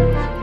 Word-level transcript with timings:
you. 0.00 0.39